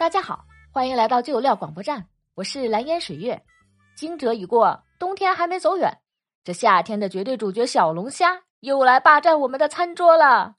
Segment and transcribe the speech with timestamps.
[0.00, 2.06] 大家好，欢迎来到旧料广播站，
[2.36, 3.44] 我是蓝烟水月。
[3.94, 6.00] 惊蛰已过，冬天还没走远，
[6.42, 10.54] 这夏天的绝对主角小龙虾又来霸占我们的餐桌了。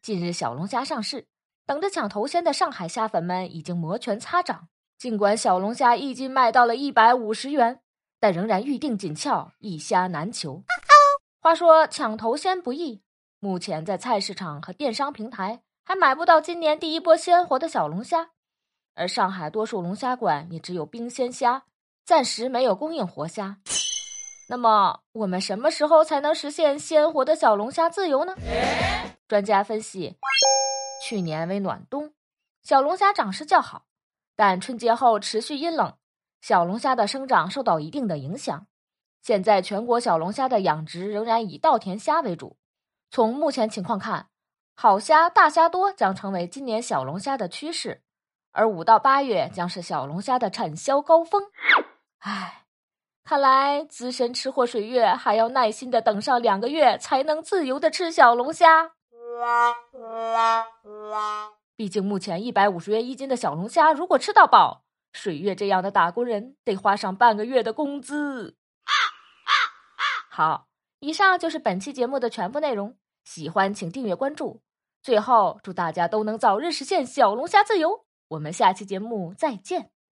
[0.00, 1.26] 近日小龙虾上市，
[1.66, 4.68] 等着抢头鲜的上海虾粉们已经摩拳擦掌。
[4.96, 7.82] 尽管小龙虾一斤卖到了一百五十元，
[8.18, 10.64] 但仍然预定紧俏，一虾难求。
[11.38, 13.02] 话说抢头鲜不易，
[13.40, 15.60] 目前在菜市场和电商平台。
[15.86, 18.30] 还买不到今年第一波鲜活的小龙虾，
[18.94, 21.64] 而上海多数龙虾馆也只有冰鲜虾，
[22.06, 23.58] 暂时没有供应活虾。
[24.48, 28.34] 那么我们什么时候才能实现鲜活的小龙虾自由呢？
[29.28, 30.16] 专家分析，
[31.06, 32.14] 去年为暖冬，
[32.62, 33.84] 小龙虾长势较好，
[34.34, 35.94] 但春节后持续阴冷，
[36.40, 38.66] 小龙虾的生长受到一定的影响。
[39.20, 42.56] 现在全国小龙虾的养殖仍然以稻田虾为主。
[43.10, 44.28] 从目前情况看。
[44.76, 48.02] 好虾、大虾多将成为今年小龙虾的趋势，
[48.52, 51.42] 而五到八月将是小龙虾的产销高峰。
[52.18, 52.64] 唉，
[53.22, 58.92] 看来资深吃货水月还要耐心的等上两个月，才能自由的吃小龙虾。
[61.76, 68.56] 毕竟目前一百五十元一斤的小龙虾，如果吃到饱，水月这样的打工人得花上半个月的工资。
[70.28, 70.66] 好，
[70.98, 72.96] 以上就是本期节目的全部内容。
[73.24, 74.60] 喜欢请订阅关注。
[75.04, 78.06] 最后，祝大家都能早日实现小龙虾自由。
[78.28, 79.93] 我们下期节目再见。